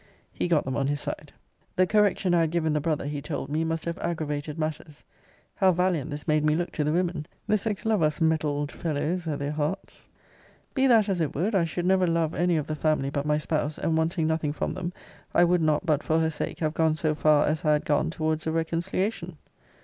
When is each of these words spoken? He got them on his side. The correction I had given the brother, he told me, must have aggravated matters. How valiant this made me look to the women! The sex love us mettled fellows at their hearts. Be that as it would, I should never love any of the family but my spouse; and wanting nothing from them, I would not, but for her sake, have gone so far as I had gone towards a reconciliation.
He 0.33 0.47
got 0.47 0.65
them 0.65 0.75
on 0.75 0.87
his 0.87 0.99
side. 0.99 1.31
The 1.75 1.85
correction 1.85 2.33
I 2.33 2.41
had 2.41 2.49
given 2.49 2.73
the 2.73 2.81
brother, 2.81 3.05
he 3.05 3.21
told 3.21 3.51
me, 3.51 3.63
must 3.63 3.85
have 3.85 3.99
aggravated 3.99 4.57
matters. 4.57 5.03
How 5.53 5.71
valiant 5.71 6.09
this 6.09 6.27
made 6.27 6.43
me 6.43 6.55
look 6.55 6.71
to 6.71 6.83
the 6.83 6.91
women! 6.91 7.27
The 7.45 7.55
sex 7.59 7.85
love 7.85 8.01
us 8.01 8.19
mettled 8.19 8.71
fellows 8.71 9.27
at 9.27 9.37
their 9.37 9.51
hearts. 9.51 10.07
Be 10.73 10.87
that 10.87 11.07
as 11.07 11.21
it 11.21 11.35
would, 11.35 11.53
I 11.53 11.65
should 11.65 11.85
never 11.85 12.07
love 12.07 12.33
any 12.33 12.57
of 12.57 12.65
the 12.65 12.75
family 12.75 13.11
but 13.11 13.27
my 13.27 13.37
spouse; 13.37 13.77
and 13.77 13.95
wanting 13.95 14.25
nothing 14.25 14.53
from 14.53 14.73
them, 14.73 14.91
I 15.35 15.43
would 15.43 15.61
not, 15.61 15.85
but 15.85 16.01
for 16.01 16.17
her 16.17 16.31
sake, 16.31 16.61
have 16.61 16.73
gone 16.73 16.95
so 16.95 17.13
far 17.13 17.45
as 17.45 17.63
I 17.63 17.73
had 17.73 17.85
gone 17.85 18.09
towards 18.09 18.47
a 18.47 18.51
reconciliation. 18.51 19.37